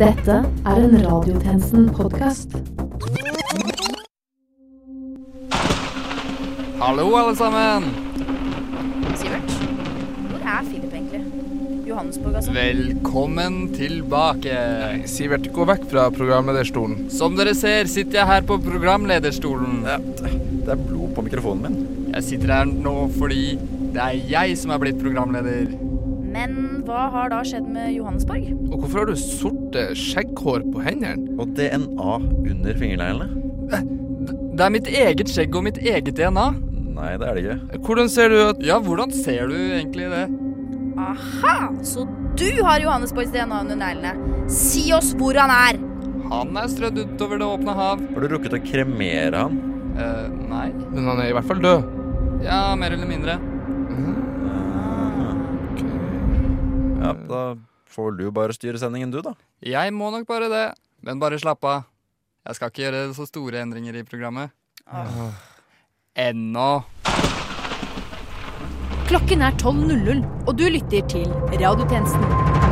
[0.00, 0.32] Dette
[0.64, 2.54] er en Radiotjenesten-podkast.
[6.80, 7.90] Hallo, alle sammen.
[9.20, 9.52] Sivert,
[10.30, 11.20] hvor er Philip egentlig?
[11.90, 12.56] Johannesborg, altså?
[12.56, 14.56] Velkommen tilbake.
[15.04, 17.10] Sivert, gå vekk fra programlederstolen.
[17.12, 19.82] Som dere ser, sitter jeg her på programlederstolen.
[19.84, 22.04] Ja, det er blod på mikrofonen min.
[22.14, 23.58] Jeg sitter her nå fordi
[23.92, 25.76] det er jeg som er blitt programleder.
[26.32, 28.48] Men hva har da skjedd med Johannesborg?
[28.70, 31.36] Og hvorfor har du sorte skjegghår på hendene?
[31.38, 32.16] Og DNA
[32.50, 33.28] under fingerneglene?
[34.50, 36.48] Det er mitt eget skjegg og mitt eget DNA.
[36.96, 37.78] Nei, det er det ikke.
[37.86, 40.24] Hvordan ser du at Ja, hvordan ser du egentlig det?
[41.00, 41.70] Aha!
[41.86, 42.04] Så
[42.36, 44.34] du har Johannesborgs DNA under neglene.
[44.50, 45.78] Si oss hvor han er!
[46.30, 48.02] Han er strødd utover det åpne hav.
[48.02, 49.62] Har du rukket å kremere han?
[49.94, 50.66] Uh, nei.
[50.90, 51.88] Men han er i hvert fall død.
[52.44, 53.38] Ja, mer eller mindre.
[57.10, 57.42] Ja, da
[57.90, 59.34] får du bare styre sendingen, du, da.
[59.64, 60.66] Jeg må nok bare det.
[61.02, 61.86] Men bare slapp av.
[62.46, 64.52] Jeg skal ikke gjøre så store endringer i programmet.
[66.16, 66.70] Ennå.
[69.10, 71.26] Klokken er 12.00, og du lytter til
[71.58, 72.69] Radiotjenesten.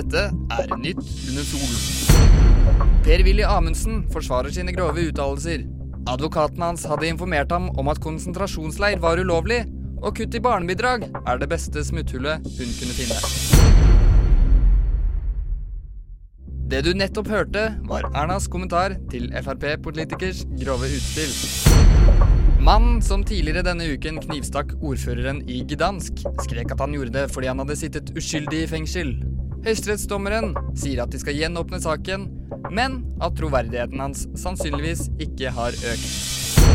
[0.00, 1.80] Dette er Nytt under solen.
[3.04, 5.66] Per-Willy Amundsen forsvarer sine grove uttalelser.
[6.08, 9.66] Advokaten hans hadde informert ham om at konsentrasjonsleir var ulovlig,
[10.00, 13.18] og kutt i barnebidrag er det beste smutthullet hun kunne finne.
[16.70, 21.34] Det du nettopp hørte, var Ernas kommentar til Frp-politikers grove utspill.
[22.64, 27.52] Mannen som tidligere denne uken knivstakk ordføreren i Gdansk, skrek at han gjorde det fordi
[27.52, 29.12] han hadde sittet uskyldig i fengsel.
[29.60, 32.22] Høyesterettsdommeren sier at de skal gjenåpne saken,
[32.72, 36.70] men at troverdigheten hans sannsynligvis ikke har økt.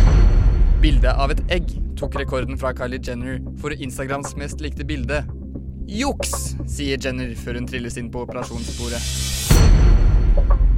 [0.83, 5.23] Bildet av et egg tok rekorden fra Kylie Jenner for Instagrams mest likte bilde.
[5.89, 9.01] Juks, sier Jenner før hun trilles inn på operasjonsbordet.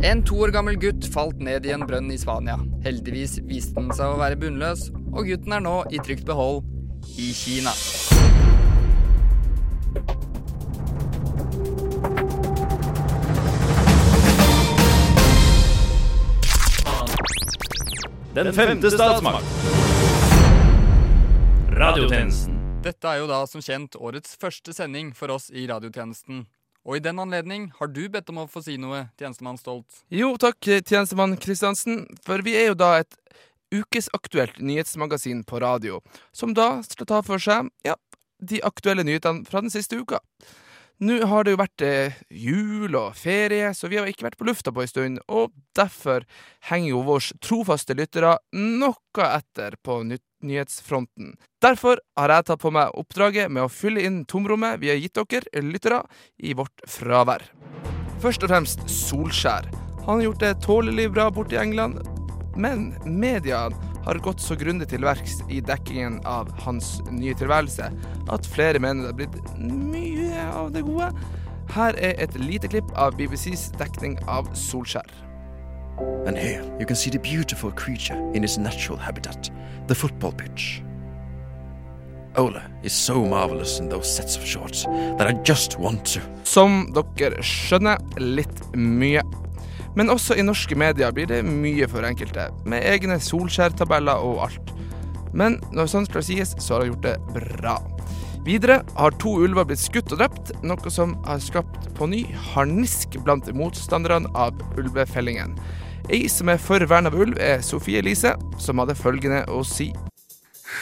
[0.08, 2.56] En to år gammel gutt falt ned i en brønn i Spania.
[2.88, 6.64] Heldigvis viste den seg å være bunnløs, og gutten er nå i trygt behold
[7.20, 7.76] i Kina.
[18.38, 19.46] Den femte statsmakt.
[21.74, 22.60] Radiotjenesten.
[22.86, 26.44] Dette er jo da som kjent årets første sending for oss i radiotjenesten.
[26.86, 30.04] Og i den anledning har du bedt om å få si noe, tjenestemann Stolt.
[30.14, 32.04] Jo, takk, tjenestemann Kristiansen.
[32.30, 33.18] For vi er jo da et
[33.74, 37.98] ukesaktuelt nyhetsmagasin på radio, som da skal ta for seg ja,
[38.38, 40.22] de aktuelle nyhetene fra den siste uka.
[40.98, 44.48] Nå har det jo vært eh, jul og ferie, så vi har ikke vært på
[44.48, 46.26] lufta på en stund, og derfor
[46.72, 51.32] henger jo våre trofaste lyttere noe etter på ny nyhetsfronten.
[51.62, 55.18] Derfor har jeg tatt på meg oppdraget med å fylle inn tomrommet vi har gitt
[55.18, 56.04] dere lyttere
[56.38, 57.46] i vårt fravær.
[58.22, 59.70] Først og fremst Solskjær.
[60.06, 62.02] Han har gjort det tålelig bra borte i England,
[62.58, 63.68] men media
[64.08, 67.92] har gått så grundig til verks i dekkingen av hans nye tilværelse
[68.34, 71.12] at flere mener det har blitt mye av det gode.
[71.76, 75.10] Her er et lite klipp av BBCs dekning av Solskjær.
[76.28, 79.50] And here you can see the beautiful creature in its natural habitat,
[79.88, 80.82] the football pitch.
[82.38, 84.84] Ola is so marvelous in those sets of shorts
[85.18, 86.22] that I just want to.
[86.44, 89.24] Som dere skjønner, litt mye.
[89.98, 94.74] Men også i norske medier blir det mye for enkelte, med egne Solskjær-tabeller og alt.
[95.34, 97.78] Men når sånt skal sies, så har han gjort det bra.
[98.46, 102.22] Videre har to ulver blitt skutt og drept, noe som har skapt på ny
[102.54, 105.58] harnisk blant motstanderne av ulvefellingen.
[106.14, 109.90] Ei som er for vern av ulv, er Sofie Elise, som hadde følgende å si.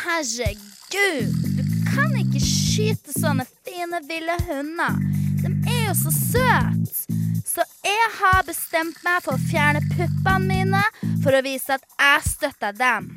[0.03, 1.63] Herregud, du
[1.95, 5.00] kan ikke skyte sånne fine, ville hunder.
[5.41, 7.25] De er jo så søte.
[7.56, 10.81] Så jeg har bestemt meg for å fjerne puppene mine
[11.24, 13.13] for å vise at jeg støtter dem.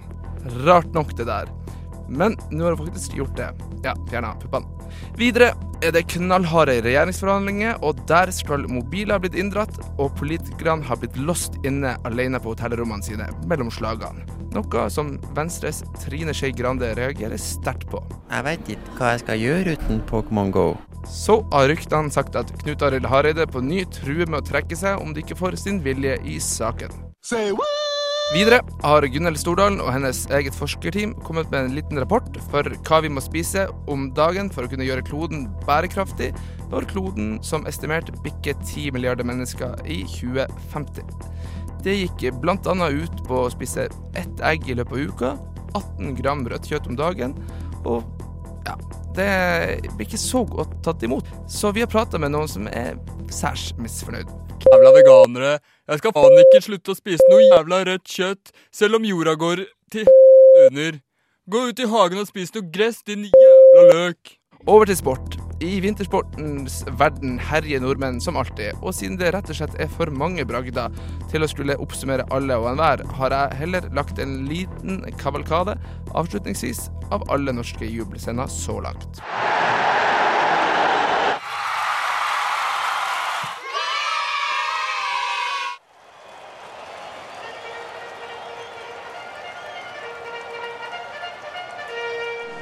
[0.62, 1.50] Rart nok, det der.
[2.08, 3.49] Men nå har hun faktisk gjort det.
[3.82, 4.70] Ja, fjerna puppene.
[5.19, 5.50] Videre
[5.82, 11.19] er det knallharde regjeringsforhandlinger, og der skal mobiler ha blitt inndratt, og politikerne har blitt
[11.19, 14.23] låst inne alene på hotellrommene sine mellom slagene.
[14.55, 18.06] Noe som Venstres Trine Skei Grande reagerer sterkt på.
[18.31, 20.69] Jeg veit ikke hva jeg skal gjøre uten Pokémon Go.
[21.06, 25.02] Så har ryktene sagt at Knut Arild Hareide på ny truer med å trekke seg
[25.02, 26.94] om de ikke får sin vilje i saken.
[28.28, 32.98] Videre har Gunnhild Stordalen og hennes eget forskerteam kommet med en liten rapport for hva
[33.00, 36.34] vi må spise om dagen for å kunne gjøre kloden bærekraftig,
[36.68, 41.08] når kloden som estimert bikker 10 milliarder mennesker i 2050.
[41.86, 42.58] Det gikk bl.a.
[42.58, 45.32] ut på å spise ett egg i løpet av uka,
[45.78, 47.32] 18 gram rødt kjøtt om dagen,
[47.88, 48.04] og
[48.68, 48.76] ja,
[49.18, 51.26] det blir ikke så godt tatt imot.
[51.50, 52.96] Så vi har prata med noen som er
[53.32, 54.30] særs misfornøyd.
[54.68, 55.58] Jævla veganere.
[55.88, 59.66] Jeg skal faen ikke slutte å spise noe jævla rødt kjøtt, selv om jorda går
[59.92, 60.08] til
[60.66, 61.02] under.
[61.48, 64.34] Gå ut i hagen og spis noe gress, din jævla løk.
[64.66, 65.38] Over til sport.
[65.58, 70.12] I vintersportens verden herjer nordmenn som alltid, og siden det rett og slett er for
[70.14, 70.94] mange bragder
[71.32, 75.75] til å skulle oppsummere alle og enhver, har jeg heller lagt en liten kavalkade
[76.14, 79.19] avslutningsvis av alle norske jubelscener så langt.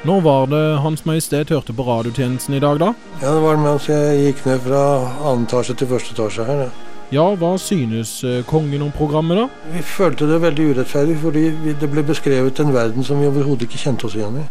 [0.07, 2.93] Når var det Hans Majestet hørte på radiotjenesten i dag, da?
[3.19, 4.83] Ja, det var mens jeg gikk ned fra
[5.27, 6.61] annen etasje til første etasje her.
[6.61, 6.75] Ja.
[7.11, 9.71] Ja, hva synes eh, kongen om programmet, da?
[9.73, 11.43] Vi følte det veldig urettferdig, fordi
[11.81, 14.45] det ble beskrevet en verden som vi overhodet ikke kjente oss igjen i.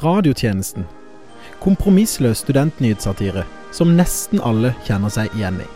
[0.00, 0.88] Radiotjenesten.
[1.60, 5.68] Kompromissløs studentnyhetssatire som nesten alle kjenner seg igjen i.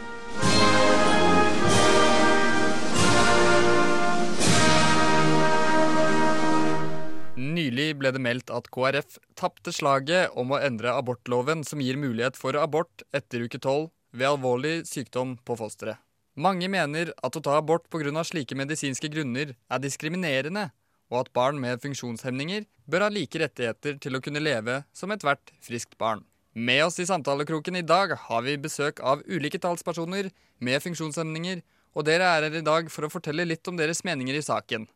[8.12, 12.56] ble det meldt at KrF tapte slaget om å endre abortloven som gir mulighet for
[12.56, 15.98] abort etter uke 12 ved alvorlig sykdom på fosteret.
[16.36, 18.24] Mange mener at å ta abort pga.
[18.24, 20.70] slike medisinske grunner er diskriminerende,
[21.10, 25.52] og at barn med funksjonshemninger bør ha like rettigheter til å kunne leve som ethvert
[25.60, 26.24] friskt barn.
[26.54, 30.30] Med oss i samtalekroken i dag har vi besøk av ulike talspersoner
[30.60, 31.62] med funksjonshemninger,
[31.94, 34.86] og dere er her i dag for å fortelle litt om deres meninger i saken.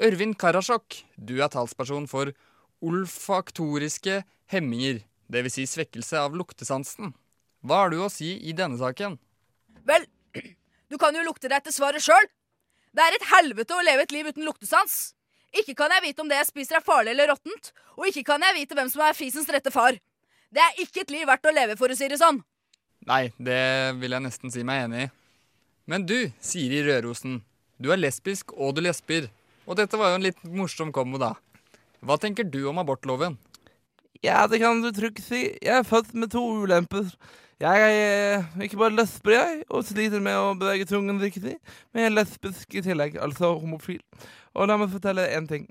[0.00, 2.32] Ørvin Karasjok, du er talsperson for
[2.82, 5.00] olfaktoriske hemminger,
[5.32, 5.56] dvs.
[5.56, 7.14] Si svekkelse av luktesansen.
[7.62, 9.16] Hva har du å si i denne saken?
[9.88, 10.06] Vel,
[10.90, 12.30] du kan jo lukte deg til svaret sjøl.
[12.92, 15.14] Det er et helvete å leve et liv uten luktesans.
[15.52, 18.44] Ikke kan jeg vite om det jeg spiser er farlig eller råttent, og ikke kan
[18.44, 19.96] jeg vite hvem som er fisens rette far.
[20.52, 22.40] Det er ikke et liv verdt å leve, for å si det sånn.
[23.08, 23.60] Nei, det
[24.00, 25.12] vil jeg nesten si meg enig i.
[25.90, 27.40] Men du, Siri Rørosen.
[27.82, 29.26] Du er lesbisk, og du lesber.
[29.66, 31.32] Og dette var jo en litt morsom kombo, da.
[32.02, 33.36] Hva tenker du om abortloven?
[34.22, 35.44] Ja, det kan du trygt si.
[35.62, 37.06] Jeg er født med to ulemper.
[37.62, 37.92] Jeg er
[38.40, 41.60] eh, ikke bare lesber, jeg, og sliter med å bevege tungen riktig,
[41.92, 44.00] men jeg er lesbisk i tillegg, altså homofil.
[44.58, 45.68] Og la meg fortelle én ting.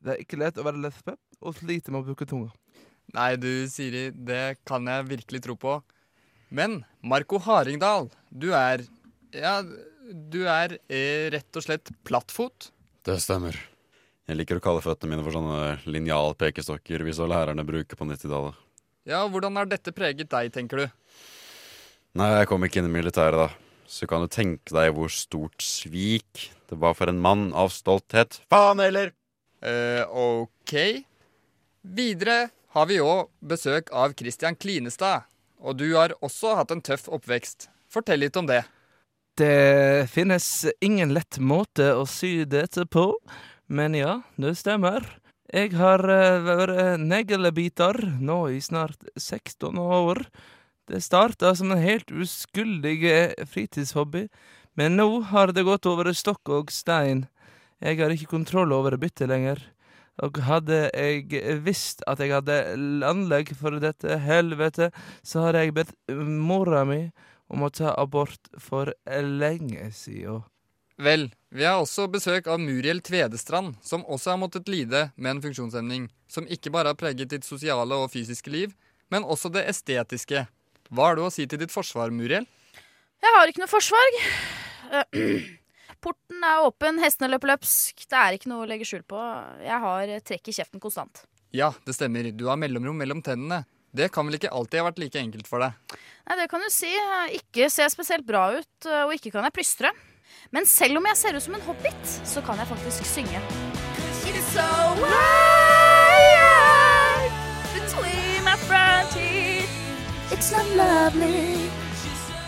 [0.00, 2.48] Det er ikke lett å være lesbe og slite med å bruke tunga.
[3.16, 5.78] Nei, du Siri, det kan jeg virkelig tro på.
[6.48, 8.86] Men Marco Haringdal, du er
[9.36, 9.58] Ja,
[10.08, 12.70] du er eh, rett og slett plattfot.
[13.04, 13.56] Det stemmer.
[14.28, 18.58] Jeg liker å kalle føttene mine for sånne linjalpekestokker vi så lærerne bruker på 90-tallet.
[19.08, 20.86] Ja, Hvordan har dette preget deg, tenker du?
[22.18, 23.48] Nei, jeg kom ikke inn i militæret da.
[23.88, 28.42] Så kan du tenke deg hvor stort svik det var for en mann av stolthet.
[28.52, 29.14] Faen heller!
[29.64, 30.74] eh OK.
[31.82, 35.24] Videre har vi òg besøk av Christian Klinestad.
[35.64, 37.70] Og du har også hatt en tøff oppvekst.
[37.88, 38.60] Fortell litt om det.
[39.38, 43.14] Det finnes ingen lett måte å sy dette på,
[43.68, 45.04] men ja, det stemmer.
[45.48, 50.24] Jeg har eh, vært neglebiter nå i snart 16 år.
[50.88, 54.26] Det starta som en helt uskyldig eh, fritidshobby,
[54.76, 57.26] men nå har det gått over stokk og stein.
[57.80, 59.60] Jeg har ikke kontroll over byttet lenger.
[60.24, 62.56] Og hadde jeg visst at jeg hadde
[63.06, 64.90] anlegg for dette helvete,
[65.22, 67.04] så hadde jeg bedt mora mi
[67.48, 70.42] om å ta abort for lenge siden.
[70.98, 75.42] Vel, vi har også besøk av Muriel Tvedestrand, som også har måttet lide med en
[75.44, 78.72] funksjonshemning, som ikke bare har preget ditt sosiale og fysiske liv,
[79.14, 80.42] men også det estetiske.
[80.90, 82.48] Hva har du å si til ditt forsvar, Muriel?
[83.22, 84.18] Jeg har ikke noe forsvar.
[86.02, 88.02] Porten er åpen, hestene løper løpsk.
[88.10, 89.22] Det er ikke noe å legge skjul på.
[89.62, 91.22] Jeg har trekk i kjeften konstant.
[91.54, 92.26] Ja, det stemmer.
[92.34, 93.62] Du har mellomrom mellom tennene.
[93.94, 95.98] Det kan vel ikke alltid ha vært like enkelt for deg?
[96.26, 96.90] Nei, det kan du si.
[97.38, 99.94] Ikke ser spesielt bra ut, og ikke kan jeg plystre.
[100.50, 103.42] Men selv om jeg ser ut som en hobbit, så kan jeg faktisk synge.
[104.48, 104.64] So.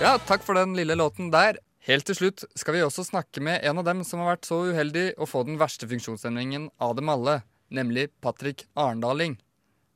[0.00, 1.58] Ja, takk for den lille låten der.
[1.88, 4.60] Helt til slutt skal vi også snakke med en av dem som har vært så
[4.68, 7.40] uheldig å få den verste funksjonshemningen av dem alle,
[7.72, 9.38] nemlig Patrick Arndaling.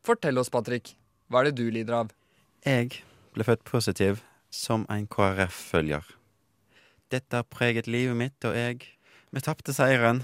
[0.05, 0.95] Fortell oss, Patrick.
[1.29, 2.13] Hva er det du lider av?
[2.65, 3.05] Jeg
[3.37, 6.14] ble født positiv som en KrF-følger.
[7.13, 8.81] Dette har preget livet mitt, og jeg
[9.35, 10.23] Vi tapte seieren.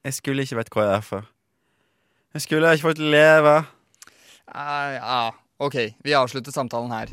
[0.00, 1.26] Jeg skulle ikke vett hva jeg er for.
[2.32, 3.52] Jeg skulle ikke fått leve.
[4.48, 7.12] Eh, ja, ok, vi avslutter samtalen her.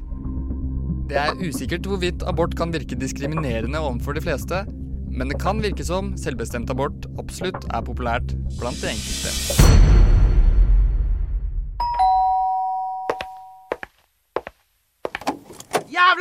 [1.12, 4.64] Det er usikkert hvorvidt abort kan virke diskriminerende overfor de fleste,
[5.12, 10.17] men det kan virke som selvbestemt abort absolutt er populært blant de enkelte.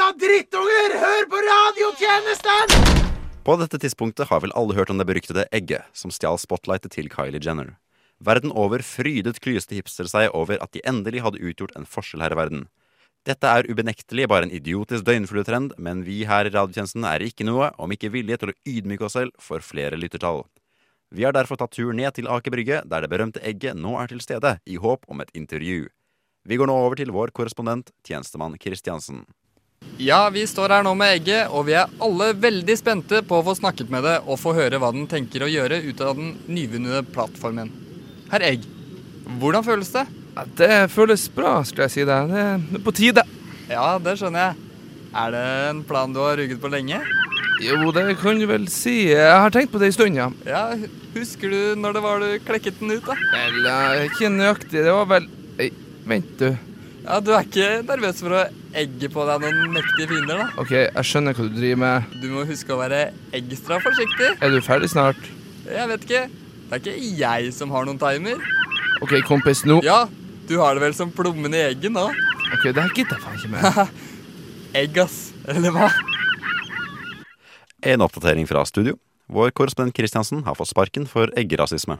[0.07, 0.93] Jævla drittunger!
[1.03, 2.75] Hør på radiotjenesten!
[3.43, 7.09] På dette tidspunktet har vel alle hørt om det beryktede egget som stjal spotlightet til
[7.11, 7.73] Kylie Jenner.
[8.23, 12.37] Verden over frydet klyeste hipster seg over at de endelig hadde utgjort en forskjell her
[12.37, 12.63] i verden.
[13.27, 17.73] Dette er ubenektelig bare en idiotisk døgnfluetrend, men vi her i radiotjenesten er ikke noe
[17.75, 20.45] om ikke villige til å ydmyke oss selv for flere lyttertall.
[21.11, 24.13] Vi har derfor tatt tur ned til Aker Brygge, der det berømte egget nå er
[24.13, 25.89] til stede, i håp om et intervju.
[26.47, 29.25] Vi går nå over til vår korrespondent, tjenestemann Kristiansen.
[29.99, 33.45] Ja, vi står her nå med egget, og vi er alle veldig spente på å
[33.47, 36.35] få snakket med det og få høre hva den tenker å gjøre ut av den
[36.53, 37.71] nyvunne plattformen.
[38.29, 38.67] Herr Egg,
[39.41, 40.05] hvordan føles det?
[40.37, 42.19] Ja, det føles bra, skulle jeg si det.
[42.29, 43.25] Det er på tide.
[43.71, 44.67] Ja, det skjønner jeg.
[45.17, 47.01] Er det en plan du har rugget på lenge?
[47.65, 48.99] Jo, det kan du vel si.
[49.15, 50.29] Jeg har tenkt på det en stund, ja.
[50.45, 50.67] Ja,
[51.17, 53.17] Husker du når det var du klekket den ut, da?
[53.33, 53.71] Vel,
[54.11, 54.83] ikke nøyaktig.
[54.85, 55.71] Det var vel Ei,
[56.05, 56.51] Vent, du.
[57.07, 58.43] Ja, Du er ikke nervøs for å
[58.83, 60.47] egge på deg noen mektige fiender, da?
[60.63, 62.11] OK, jeg skjønner hva du driver med.
[62.23, 63.01] Du må huske å være
[63.37, 64.33] ekstra forsiktig.
[64.41, 65.21] Er du ferdig snart?
[65.67, 66.25] Jeg vet ikke.
[66.67, 68.43] Det er ikke jeg som har noen timer.
[69.05, 70.07] OK, kompis, nå Ja,
[70.49, 72.07] du har det vel som plommen i egget nå?
[72.57, 73.97] OK, det her gidder jeg faen ikke med.
[74.83, 75.19] Egg, ass.
[75.51, 75.91] Eller hva?
[77.87, 78.97] En oppdatering fra studio.
[79.33, 81.99] Vår korrespondent Kristiansen har fått sparken for eggerasisme.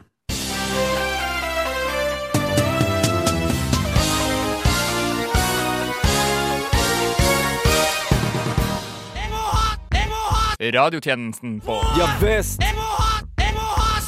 [10.59, 12.61] Radiotjenesten på Ja visst!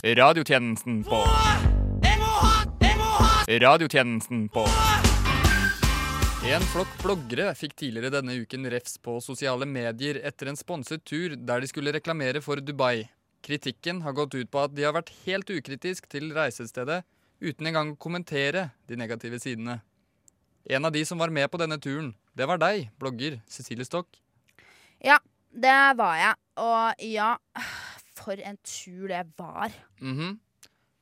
[0.03, 1.19] Radiotjenesten på
[3.47, 4.63] Radiotjenesten på
[6.49, 11.37] En flokk bloggere fikk tidligere denne uken refs på sosiale medier etter en sponset tur
[11.37, 13.05] der de skulle reklamere for Dubai.
[13.45, 17.03] Kritikken har gått ut på at de har vært helt ukritisk til reisestedet,
[17.45, 19.83] uten engang å kommentere de negative sidene.
[20.65, 24.17] En av de som var med på denne turen, det var deg, blogger Cecilie Stokk.
[24.97, 25.21] Ja,
[25.53, 26.35] det var jeg.
[26.59, 27.33] Og ja,
[28.19, 29.71] for en tur det var.
[30.01, 30.37] Mhm.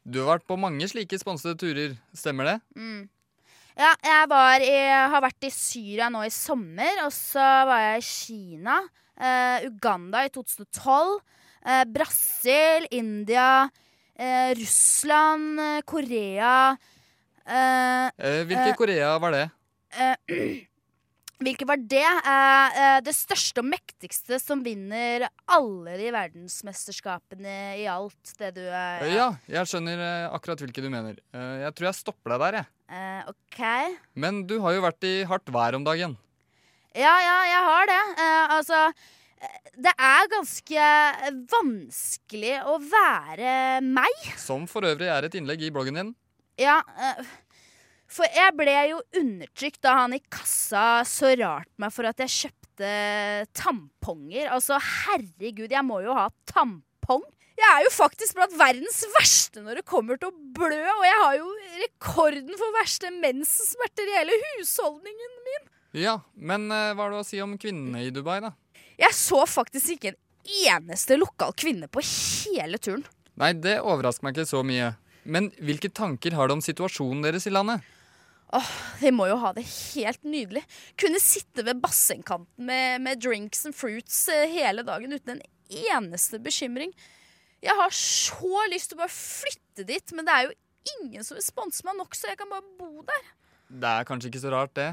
[0.08, 2.62] Du har vært på mange slike sponsede turer, stemmer det?
[2.80, 3.10] Mm.
[3.78, 4.78] Ja, jeg var i,
[5.12, 8.78] har vært i Syria nå i sommer, og så var jeg i Kina.
[9.20, 11.20] eh, Uganda i 2012.
[11.66, 13.70] eh, Brasil, India,
[14.16, 16.78] eh, Russland, eh, Korea
[17.46, 19.50] eh, Eh, hvilke Eh, Korea var det?
[21.38, 22.02] Hvilket var det?
[22.02, 28.64] Eh, eh, det største og mektigste som vinner alle de verdensmesterskapene i alt, det du
[28.66, 31.20] eh, ja, jeg skjønner eh, akkurat hvilke du mener.
[31.38, 32.72] Eh, jeg tror jeg stopper deg der, jeg.
[32.90, 33.62] Eh, OK.
[34.18, 36.18] Men du har jo vært i hardt vær om dagen.
[36.98, 38.02] Ja, ja, jeg har det.
[38.18, 38.82] Eh, altså
[39.78, 40.86] Det er ganske
[41.54, 43.52] vanskelig å være
[43.86, 44.32] meg.
[44.42, 46.16] Som for øvrig er et innlegg i bloggen din.
[46.58, 47.22] Ja, eh,
[48.18, 52.34] for jeg ble jo undertrykt da han i kassa så rart meg for at jeg
[52.34, 52.92] kjøpte
[53.58, 54.50] tamponger.
[54.54, 57.26] Altså, herregud, jeg må jo ha tampong.
[57.58, 61.18] Jeg er jo faktisk blant verdens verste når det kommer til å blø, og jeg
[61.24, 61.48] har jo
[61.80, 65.66] rekorden for verste mensensmerter i hele husholdningen min.
[65.98, 68.54] Ja, men eh, hva har du å si om kvinnene i Dubai, da?
[68.98, 70.22] Jeg så faktisk ikke en
[70.78, 73.06] eneste lokal kvinne på hele turen.
[73.38, 74.94] Nei, det overrasker meg ikke så mye.
[75.28, 77.82] Men hvilke tanker har du om situasjonen deres i landet?
[78.56, 80.64] Åh, De må jo ha det helt nydelig.
[81.00, 86.40] Kunne sitte ved bassengkanten med, med drinks and fruits eh, hele dagen uten en eneste
[86.40, 86.94] bekymring.
[87.64, 90.56] Jeg har så lyst til å bare flytte dit, men det er jo
[91.02, 93.28] ingen som vil sponse meg nok, så jeg kan bare bo der.
[93.68, 94.92] Det er kanskje ikke så rart, det.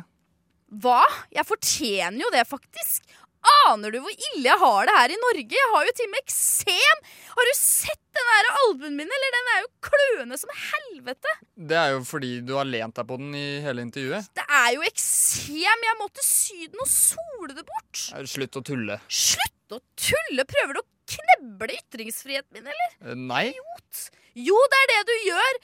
[0.83, 1.03] Hva?
[1.31, 3.07] Jeg fortjener jo det, faktisk.
[3.45, 5.57] Aner du hvor ille jeg har det her i Norge?
[5.59, 7.03] Jeg har jo til og med eksem!
[7.35, 9.35] Har du sett den der albuen min, eller?
[9.35, 11.33] Den er jo kløende som helvete.
[11.73, 14.29] Det er jo fordi du har lent deg på den i hele intervjuet.
[14.39, 15.87] Det er jo eksem!
[15.89, 18.05] Jeg måtte sy den og sole det bort.
[18.15, 19.01] Eh, Slutt å tulle.
[19.13, 20.47] Slutt å tulle!
[20.55, 23.17] Prøver du å kneble ytringsfriheten min, eller?
[23.29, 23.47] Nei.
[23.53, 24.07] Idiot.
[24.41, 25.59] Jo, det er det du gjør!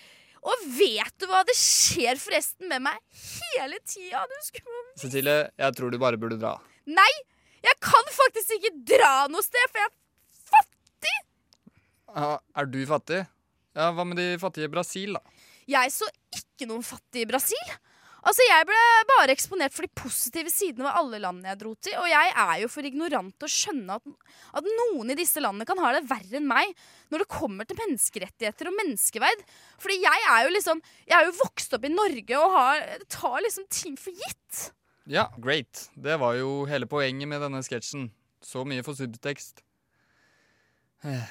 [0.51, 4.23] Og vet du hva det skjer forresten med meg hele tida?
[4.97, 6.55] Cecilie, jeg tror du bare burde dra.
[6.89, 7.11] Nei!
[7.65, 9.97] Jeg kan faktisk ikke dra noe sted, for jeg er
[10.55, 11.17] fattig!
[12.11, 13.21] Ja, er du fattig?
[13.77, 15.47] Ja, Hva med de fattige i Brasil, da?
[15.71, 17.73] Jeg så ikke noen fattige i Brasil.
[18.21, 21.95] Altså, Jeg ble bare eksponert for de positive sidene ved alle landene jeg dro til.
[22.03, 24.11] Og jeg er jo for ignorant til å skjønne at,
[24.61, 26.75] at noen i disse landene kan ha det verre enn meg
[27.13, 29.47] når det kommer til menneskerettigheter og menneskeverd.
[29.81, 33.41] Fordi jeg er jo liksom Jeg er jo vokst opp i Norge og har, tar
[33.47, 34.67] liksom ting for gitt.
[35.11, 35.91] Ja, great.
[35.95, 38.11] Det var jo hele poenget med denne sketsjen.
[38.47, 39.59] Så mye for subtekst.
[41.05, 41.25] Eh,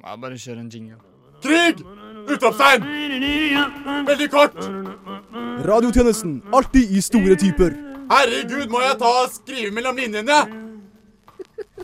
[0.00, 0.96] Må jeg bare kjøre en jingle.
[1.42, 1.82] Krig!
[2.32, 2.86] Utropstegn!
[4.08, 4.56] Veldig kort!
[5.68, 6.38] Radiotjenesten.
[6.54, 7.76] Alltid i store typer.
[8.12, 10.40] Herregud, må jeg ta og skrive mellom linjene?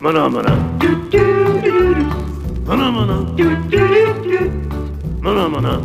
[0.01, 0.55] Mana, mana.
[2.65, 3.21] Mana, mana.
[5.21, 5.77] Mana, mana.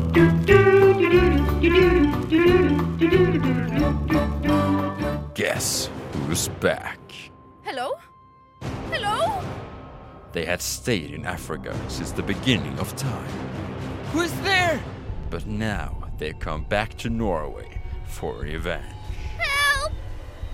[5.34, 7.00] Guess who's back?
[7.62, 7.94] Hello?
[8.92, 9.42] Hello?
[10.30, 13.28] They had stayed in Africa since the beginning of time.
[14.12, 14.80] Who's there?
[15.30, 18.84] But now they've come back to Norway for revenge.
[19.36, 19.92] Help!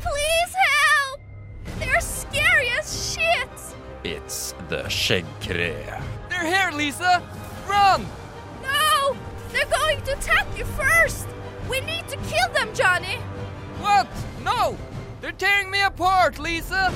[0.00, 1.20] Please help!
[1.78, 3.50] They're scary as shit!
[4.02, 6.02] It's the Skjeggkre.
[6.30, 7.22] They're here, Lisa!
[7.68, 8.06] Run!
[8.62, 9.14] No!
[9.52, 11.28] They're going to attack you first!
[11.68, 13.16] We need to kill them, Johnny!
[13.78, 14.08] What?
[14.42, 14.76] No!
[15.20, 16.92] They're tearing me apart, Lisa!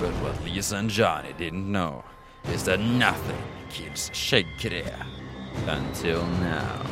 [0.00, 2.04] But what Lisa and Johnny didn't know
[2.52, 4.92] is that nothing kills Skjeggkre
[5.66, 6.86] until now.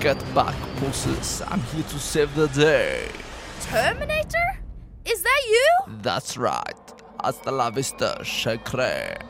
[0.00, 1.42] Get back, bosses.
[1.46, 3.08] I'm here to save the day.
[3.62, 4.60] Terminator?
[5.04, 5.94] Is that you?
[6.02, 6.74] That's right.
[7.22, 9.20] Hasta la vista, Shakre.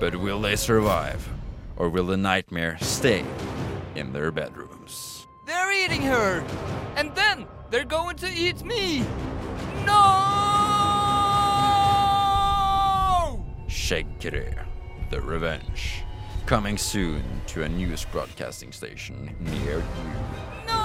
[0.00, 1.28] But will they survive?
[1.76, 3.24] Or will the nightmare stay
[3.94, 5.26] in their bedrooms?
[5.46, 6.44] They're eating her!
[6.96, 9.00] And then they're going to eat me!
[9.84, 9.94] No!
[13.68, 14.64] Skjeggkre,
[15.10, 16.02] The Revenge.
[16.46, 19.84] Coming soon to a news broadcasting station near you.
[20.66, 20.82] No!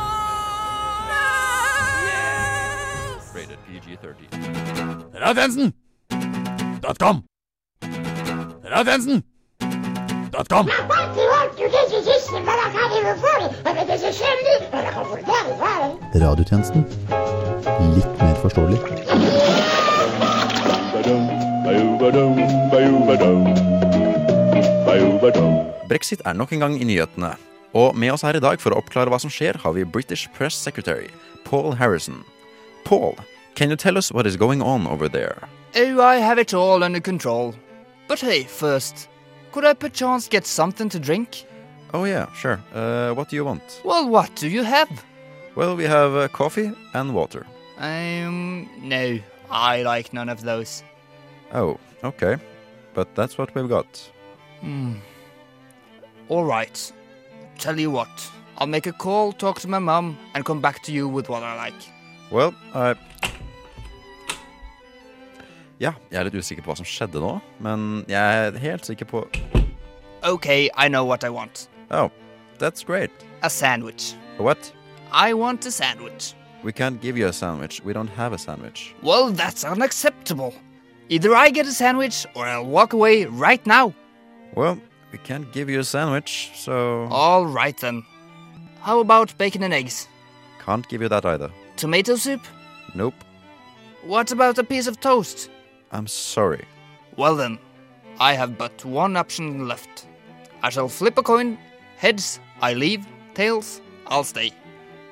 [2.05, 3.33] Yes!
[3.33, 4.29] Rated PG-13.
[5.13, 5.73] Radiosensen!
[6.99, 7.23] .com.
[7.81, 9.23] Radiosensen!
[10.33, 10.69] .com.
[16.13, 16.85] Radiotjenesten.
[17.95, 18.79] Litt mer forståelig.
[25.89, 27.35] Brexit er nok en gang i nyhetene.
[27.73, 30.29] Og med oss her i dag for å oppklare hva som skjer, har vi British
[30.37, 31.09] Press Secretary
[31.45, 32.23] Paul Harrison.
[32.85, 33.15] Paul,
[33.55, 35.47] can you tell us what is going on over there?
[35.75, 37.55] Oh, I have it all under control.
[38.07, 39.07] But hey, first,
[39.53, 41.45] could I perchance get something to drink?
[41.93, 42.59] Oh yeah, sure.
[42.73, 43.81] Uh, what do you want?
[43.85, 44.89] Well, what do you have?
[45.55, 47.45] Well, we have uh, coffee and water.
[47.77, 49.19] Um, no,
[49.51, 50.83] I like none of those.
[51.53, 52.37] Oh, okay.
[52.95, 54.11] But that's what we've got.
[54.61, 54.95] Hmm.
[56.29, 56.93] All right.
[57.59, 60.91] Tell you what, I'll make a call, talk to my mum, and come back to
[60.91, 61.81] you with what I like.
[62.31, 62.95] Well, I
[65.79, 67.33] Ja, jeg er litt usikker på hva som skjedde nå,
[67.63, 69.23] men jeg er helt sikker på
[70.23, 71.67] Okay, I know what I want.
[71.91, 72.09] Oh,
[72.57, 73.11] that's great.
[73.41, 74.13] A sandwich.
[74.39, 74.71] A What?
[75.11, 76.33] I want a sandwich.
[76.63, 77.81] We can't give you a sandwich.
[77.83, 78.95] We don't have a sandwich.
[79.01, 80.53] Well, that's unacceptable.
[81.09, 83.93] Either I get a sandwich or I'll walk away right now.
[84.55, 84.79] Well,
[85.11, 87.07] we can't give you a sandwich, so.
[87.11, 88.03] All right then.
[88.79, 90.07] How about bacon and eggs?
[90.65, 91.51] Can't give you that either.
[91.75, 92.41] Tomato soup?
[92.95, 93.15] Nope.
[94.03, 95.49] What about a piece of toast?
[95.93, 96.65] I'm sorry.
[97.15, 97.59] Well then,
[98.19, 100.07] I have but one option left.
[100.63, 101.57] I shall flip a coin.
[101.97, 103.05] Heads, I leave.
[103.35, 104.51] Tails, I'll stay.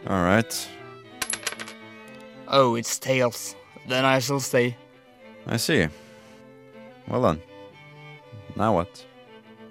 [0.08, 0.68] Alright.
[2.48, 3.56] Oh, it's tails.
[3.88, 4.76] Then I shall stay.
[5.48, 5.88] I see.
[7.08, 7.42] Well then.
[8.56, 9.06] Now what?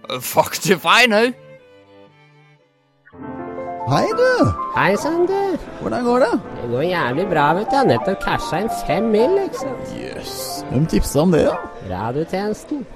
[0.08, 1.34] Uh, fucked if I know.
[3.88, 4.52] Hei, du.
[4.76, 5.56] Hei, Sander.
[5.80, 6.40] Hvordan går det?
[6.62, 7.74] Det går jævlig bra, vet du.
[7.74, 9.72] Jeg har nettopp casha inn fem mil, liksom.
[9.96, 10.34] Jøss.
[10.34, 10.64] Yes.
[10.70, 11.56] Hvem tipsa om det, da?
[11.90, 12.86] Radiotjenesten.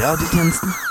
[0.00, 0.89] Radiotjenesten.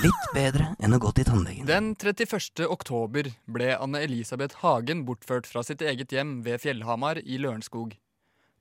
[0.00, 1.66] Litt bedre enn å gå til tannlegen.
[1.68, 2.62] Den 31.
[2.72, 7.92] oktober ble Anne Elisabeth Hagen bortført fra sitt eget hjem ved Fjellhamar i Lørenskog.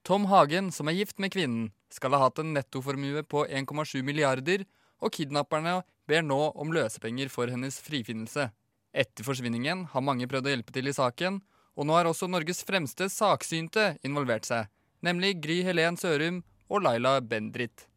[0.04, 4.66] Tom Hagen, som er gift med kvinnen, skal ha hatt en nettoformue på 1,7 milliarder,
[5.00, 5.78] og kidnapperne
[6.12, 8.50] ber nå om løsepenger for hennes frifinnelse.
[8.92, 11.40] Etter forsvinningen har mange prøvd å hjelpe til i saken,
[11.80, 14.68] og nå har også Norges fremste saksynte involvert seg,
[15.08, 17.88] nemlig Gry Helen Sørum og Laila Bendrit.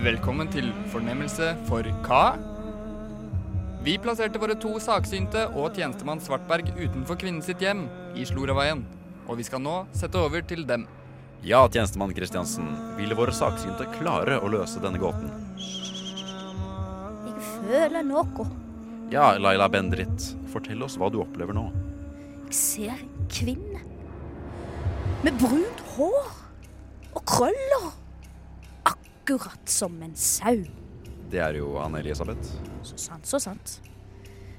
[0.00, 2.38] Velkommen til Fornemmelse for hva?
[3.84, 7.82] Vi plasserte våre to saksynte og tjenestemann Svartberg utenfor kvinnen sitt hjem
[8.16, 8.80] i Sloravaien.
[9.28, 10.86] Og vi skal nå sette over til dem.
[11.44, 12.72] Ja, tjenestemann Kristiansen.
[12.96, 15.28] Ville våre saksynte klare å løse denne gåten?
[17.28, 18.48] Jeg føler noe.
[19.12, 21.68] Ja, Laila Bendrit, Fortell oss hva du opplever nå.
[22.48, 23.84] Jeg ser en kvinne.
[25.28, 26.36] Med brunt hår
[27.12, 27.90] og krøller.
[29.20, 30.64] Akkurat som en sau.
[31.30, 32.48] Det er jo Anne Elisabeth.
[32.82, 33.76] Så sant, så sant.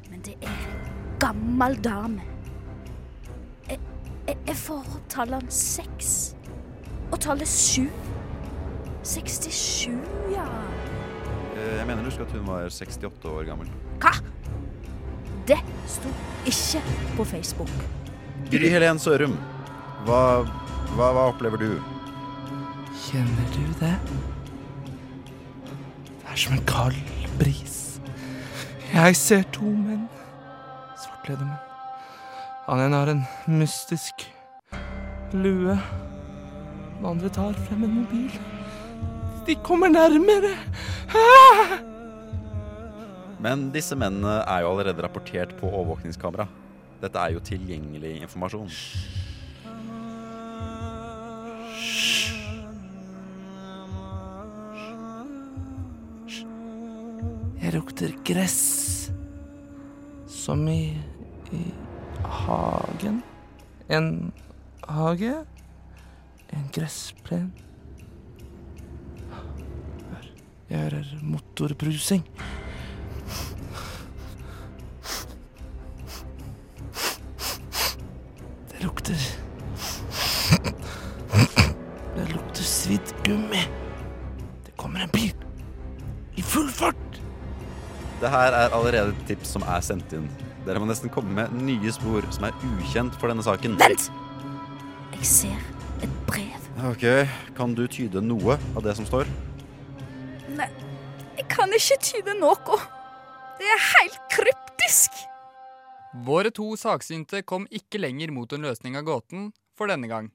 [0.09, 2.21] Men det er en gammel dame.
[3.67, 3.79] Jeg,
[4.27, 6.11] jeg, jeg får opp tallene seks.
[7.11, 7.87] Og tallet sju.
[9.03, 9.97] 67,
[10.31, 10.45] ja.
[11.57, 13.71] Eh, Jeg mener du husker at hun var 68 år gammel.
[14.03, 14.13] Hva?
[15.49, 15.57] Det
[15.89, 16.11] sto
[16.47, 16.83] ikke
[17.17, 17.71] på Facebook.
[18.51, 19.33] Gry Helen Sørum,
[20.05, 20.21] hva,
[20.93, 21.71] hva, hva opplever du?
[23.07, 23.95] Kjenner du det?
[26.41, 26.97] Som en kald
[27.37, 27.99] bris.
[28.89, 30.07] Jeg ser to menn.
[30.97, 31.59] Svartkledde menn.
[32.65, 33.21] Han ene har en
[33.59, 34.25] mystisk
[35.37, 35.75] lue.
[36.95, 38.41] Den andre tar frem en mobil.
[39.45, 40.55] De kommer nærmere.
[41.13, 41.77] Ah!
[43.41, 46.49] Men disse mennene er jo allerede rapportert på overvåkningskamera.
[47.05, 48.73] Dette er jo tilgjengelig informasjon.
[57.71, 59.11] Jeg lukter gress.
[60.27, 60.91] Som i,
[61.55, 61.59] i
[62.19, 63.21] hagen.
[63.87, 64.09] En
[64.83, 65.37] hage.
[66.51, 67.45] En gressplen.
[69.31, 70.27] Hør.
[70.67, 72.27] Jeg hører motorbrusing.
[88.31, 90.23] Det her er allerede tips som er sendt inn.
[90.63, 93.73] Dere må nesten komme med nye spor som er ukjent for denne saken.
[93.75, 94.05] Vent!
[95.17, 95.57] Jeg ser
[95.99, 96.69] et brev.
[96.87, 97.03] Ok,
[97.57, 99.27] Kan du tyde noe av det som står?
[100.55, 100.69] Nei,
[101.41, 102.77] jeg kan ikke tyde noe.
[103.59, 105.17] Det er helt kryptisk.
[106.23, 110.29] Våre to saksynte kom ikke lenger mot en løsning av gåten for denne gang.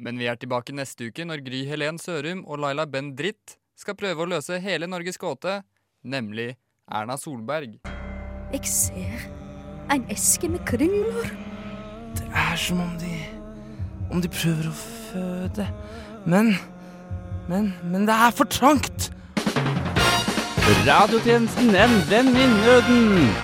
[0.00, 4.00] Men vi er tilbake neste uke når Gry Helen Sørum og Laila Ben Dritt skal
[4.00, 5.58] prøve å løse hele Norges gåte,
[6.00, 6.54] nemlig
[6.90, 7.74] Erna Solberg.
[8.52, 9.28] Jeg ser
[9.92, 11.28] en eske med kringler.
[12.16, 13.12] Det er som om de
[14.10, 15.66] Om de prøver å føde.
[16.24, 16.54] Men
[17.48, 19.12] Men Men det er for trangt!
[20.88, 23.36] Radiotjenesten En venn i nøden.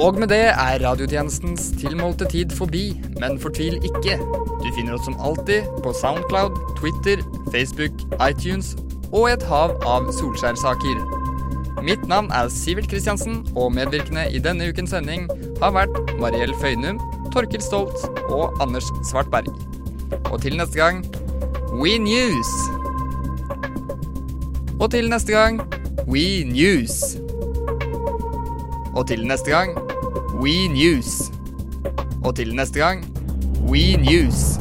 [0.00, 4.16] Og med det er radiotjenestens tilmålte tid forbi, men fortvil ikke.
[4.64, 7.20] Du finner oss som alltid på Soundcloud, Twitter,
[7.52, 8.76] Facebook, iTunes
[9.12, 11.00] og et hav av Solskjær-saker.
[11.82, 15.26] Mitt navn er Sivert Kristiansen, og medvirkende i denne ukens sending
[15.62, 17.00] har vært Mariell Føynum,
[17.32, 19.48] Torkil Stolt og Anders Svartberg.
[20.30, 21.02] Og til neste gang
[21.72, 22.52] We News!
[24.80, 25.60] Og til neste gang
[26.06, 27.16] We News!
[28.94, 29.76] Og til neste gang
[30.42, 31.30] We News.
[32.24, 33.04] Og til neste gang
[33.68, 34.59] We News.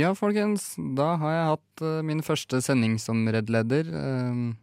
[0.00, 0.74] Ja, folkens.
[0.96, 3.88] Da har jeg hatt uh, min første sending som Redd-leder.
[3.90, 4.54] Uh,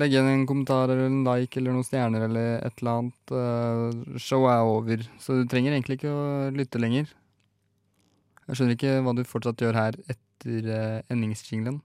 [0.00, 3.34] legg igjen en kommentar eller en like eller noen stjerner eller et eller annet.
[3.34, 6.22] Uh, showet er over, så du trenger egentlig ikke å
[6.56, 7.12] lytte lenger.
[8.46, 11.82] Jeg skjønner ikke hva du fortsatt gjør her etter uh, endingsjinglen.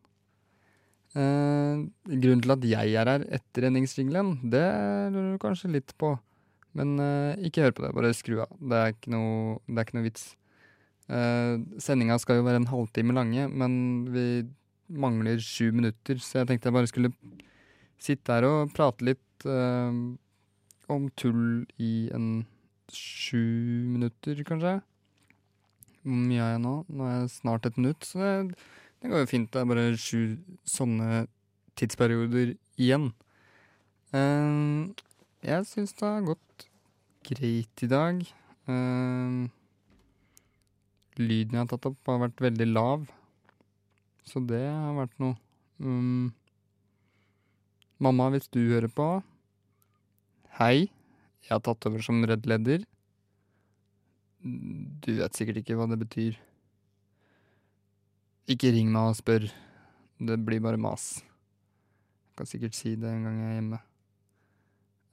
[1.16, 4.66] Grunnen til at jeg er her etter endingsjinglen, det
[5.14, 6.10] lurer du kanskje litt på.
[6.76, 6.98] Men
[7.40, 8.52] ikke hør på det, bare skru av.
[8.60, 10.26] Det er ikke noe, det er ikke noe vits.
[11.06, 13.74] Uh, sendinga skal jo være en halvtime lange, men
[14.10, 14.26] vi
[14.90, 17.12] mangler sju minutter, så jeg tenkte jeg bare skulle
[18.02, 19.94] sitte her og prate litt uh,
[20.92, 22.46] om tull i en
[22.94, 23.42] sju
[23.90, 24.80] minutter, kanskje.
[26.06, 26.74] Hvor mye har jeg nå?
[26.90, 28.58] Nå er jeg snart et minutt, så det,
[29.02, 29.50] det går jo fint.
[29.54, 30.20] Det er bare sju
[30.70, 31.26] sånne
[31.78, 33.12] tidsperioder igjen.
[34.14, 34.94] Uh,
[35.46, 36.68] jeg syns det har gått
[37.26, 38.22] greit i dag.
[38.70, 39.50] Uh,
[41.22, 43.06] lyden jeg har tatt opp, har vært veldig lav.
[44.26, 45.38] Så det har vært noe.
[45.80, 46.34] Um,
[48.02, 49.08] mamma, hvis du hører på
[50.56, 50.88] Hei,
[51.44, 52.86] jeg har tatt over som Redd-leder.
[54.46, 56.38] Du vet sikkert ikke hva det betyr.
[58.48, 59.50] Ikke ring meg og spør.
[60.16, 61.20] Det blir bare mas.
[62.30, 63.82] Jeg kan sikkert si det en gang jeg er hjemme.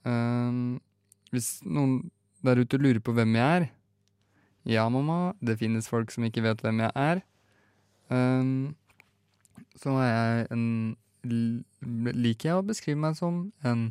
[0.07, 0.63] Um,
[1.35, 1.99] hvis noen
[2.43, 3.69] der ute lurer på hvem jeg er
[4.63, 7.23] Ja, mamma, det finnes folk som ikke vet hvem jeg er.
[8.13, 8.75] Um,
[9.81, 10.67] så er jeg en
[11.23, 13.85] Liker jeg å beskrive meg som en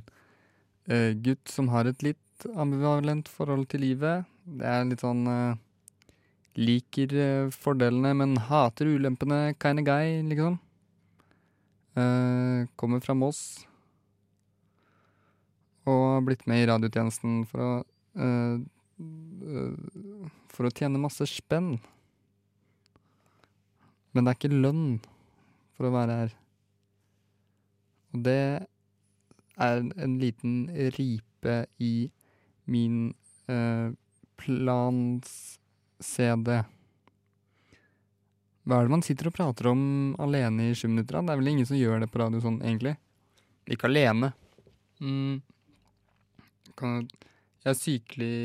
[0.92, 4.28] uh, gutt som har et litt ambivalent forhold til livet.
[4.44, 5.60] Det er litt sånn uh,
[6.60, 10.60] Liker uh, fordelene, men hater ulempene kind of guy, liksom.
[12.80, 13.66] Kommer fra Moss.
[15.84, 17.72] Og har blitt med i radiotjenesten for å
[20.52, 21.76] For å tjene masse spenn.
[24.12, 25.00] Men det er ikke lønn
[25.78, 26.32] for å være her.
[28.12, 28.42] Og det
[29.62, 30.54] er en liten
[30.98, 32.12] ripe i
[32.72, 33.14] min
[33.52, 33.90] eh,
[34.42, 35.30] plans-CD.
[38.62, 39.82] Hva er det man sitter og prater om
[40.22, 41.18] alene i sju minutter?
[41.18, 42.96] Det er vel ingen som gjør det på radio sånn, egentlig?
[43.72, 44.28] Ikke alene.
[45.02, 45.42] Mm.
[46.82, 48.38] Jeg er sykelig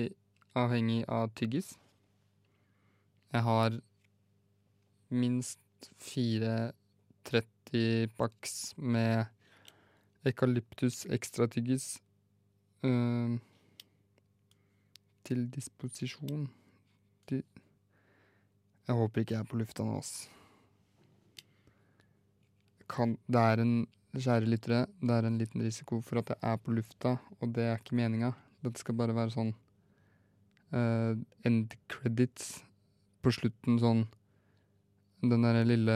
[0.56, 1.74] avhengig av tyggis.
[3.34, 3.76] Jeg har
[5.12, 6.72] minst fire
[7.28, 9.26] 30-packs med
[10.26, 11.98] Eukalyptus ekstratyggis
[12.86, 13.36] uh,
[15.26, 16.48] til disposisjon.
[17.30, 17.42] De,
[18.86, 20.14] jeg håper ikke jeg er på lufta nå, ass.
[22.90, 23.76] Kan, det er en
[24.16, 27.66] Kjære lyttere, det er en liten risiko for at jeg er på lufta, og det
[27.68, 28.30] er ikke meninga.
[28.64, 29.50] Dette skal bare være sånn
[30.76, 31.16] øh,
[31.48, 32.60] end credits
[33.24, 34.04] på slutten, sånn
[35.26, 35.94] Den derre lille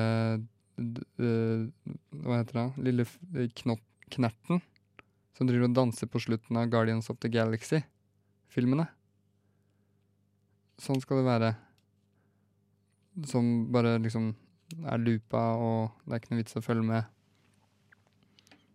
[0.80, 1.68] øh,
[2.24, 2.66] Hva heter det?
[2.88, 3.20] Lille f-
[3.60, 4.62] knott, knerten
[5.36, 8.84] som driver og danser på slutten av Guardians of the Galaxy-filmene.
[10.80, 11.50] Sånn skal det være.
[13.30, 14.34] Som bare liksom
[14.84, 17.08] er loopa, og det er ikke noe vits å følge med.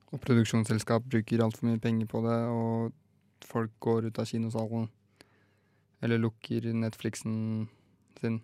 [0.09, 4.89] Og produksjonsselskap bruker altfor mye penger på det, og folk går ut av kinosalen.
[6.03, 7.67] Eller lukker Netflixen
[8.19, 8.41] sin.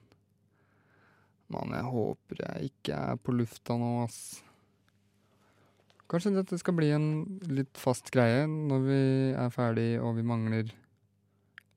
[1.51, 4.39] Mann, jeg håper jeg ikke er på lufta nå, ass.
[6.11, 7.09] Kanskje dette skal bli en
[7.51, 10.71] litt fast greie når vi er ferdig og vi mangler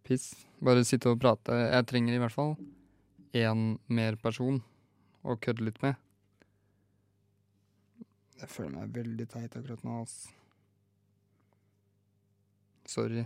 [0.07, 0.33] piss.
[0.65, 1.55] Bare sitte og prate.
[1.71, 2.57] Jeg trenger i hvert fall
[3.35, 4.61] én mer person
[5.23, 5.99] å kødde litt med.
[8.41, 10.27] Jeg føler meg veldig teit akkurat nå, ass.
[12.91, 13.25] Sorry.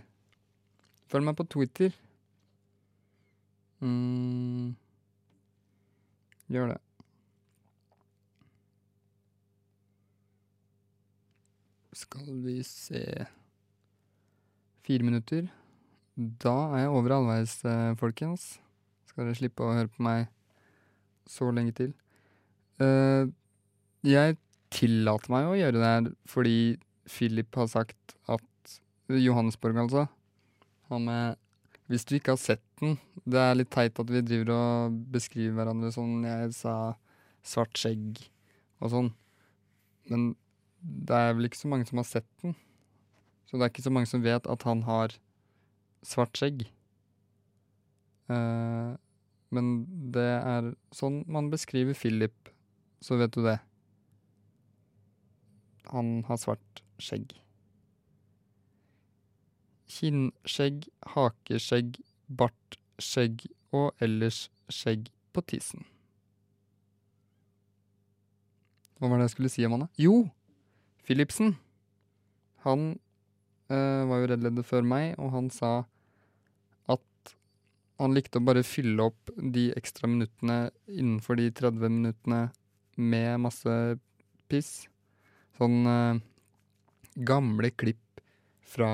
[1.11, 1.97] Følg meg på Twitter.
[3.81, 4.77] Mm.
[6.49, 6.79] Gjør det.
[11.99, 13.03] Skal vi se
[14.89, 15.49] Fire minutter.
[16.17, 18.55] Da er jeg over halvveis, eh, folkens.
[19.11, 20.31] Skal dere slippe å høre på meg
[21.29, 21.91] så lenge til.
[22.81, 23.29] Uh,
[24.07, 24.39] jeg
[24.73, 26.59] tillater meg å gjøre det her fordi
[27.11, 28.75] Philip har sagt at
[29.09, 30.07] Johannesborg, altså.
[30.89, 31.37] Han med
[31.89, 35.57] Hvis du ikke har sett den Det er litt teit at vi driver og beskriver
[35.57, 36.21] hverandre sånn.
[36.27, 36.75] Jeg sa
[37.45, 38.21] svart skjegg
[38.83, 39.11] og sånn.
[40.13, 40.31] Men
[40.81, 42.55] det er vel ikke så mange som har sett den.
[43.49, 45.17] Så det er ikke så mange som vet at han har
[46.07, 46.67] svart skjegg.
[48.29, 48.93] Eh,
[49.57, 49.73] men
[50.13, 52.53] det er sånn man beskriver Philip,
[53.01, 53.57] så vet du det.
[55.89, 57.33] Han har svart skjegg.
[59.89, 61.97] Kinnskjegg, hakeskjegg,
[62.29, 65.87] bartskjegg og ellers skjegg på tissen.
[68.99, 69.91] Hva var det jeg skulle si om han, da?
[70.01, 70.17] Jo!
[71.07, 71.55] Philipsen.
[72.67, 72.91] Han
[73.71, 75.73] øh, var jo reddleddet før meg, og han sa
[76.91, 77.35] at
[78.03, 82.43] han likte å bare fylle opp de ekstra minuttene innenfor de 30 minuttene
[82.99, 83.77] med masse
[84.51, 84.89] piss.
[85.57, 86.21] Sånn øh,
[87.29, 88.03] gamle klipp
[88.69, 88.91] fra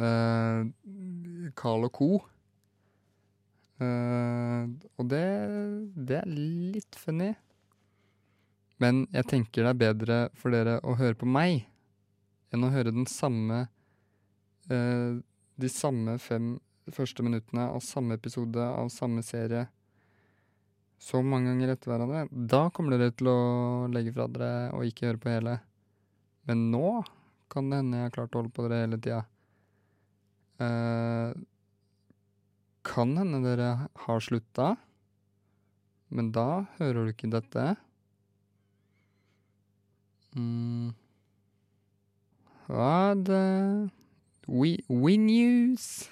[0.00, 2.10] eh, Carl og Co.
[3.80, 4.64] Eh,
[4.96, 5.24] og det,
[5.96, 7.32] det er litt funny.
[8.80, 11.66] Men jeg tenker det er bedre for dere å høre på meg
[12.50, 13.66] enn å høre den samme
[14.72, 15.20] eh,
[15.60, 16.54] De samme fem
[16.90, 19.66] første minuttene av samme episode av samme serie
[21.00, 22.26] så mange ganger etter hverandre.
[22.28, 23.40] Da kommer dere til å
[23.92, 25.54] legge fra dere og ikke høre på hele.
[26.48, 27.00] Men nå
[27.52, 29.22] kan det hende jeg har klart å holde på dere hele tida.
[30.60, 31.32] Eh,
[32.84, 33.70] kan hende dere
[34.04, 34.74] har slutta,
[36.10, 37.64] men da hører du ikke dette.
[40.36, 40.92] Mm.
[42.70, 43.90] er det.
[44.46, 46.10] We, we news.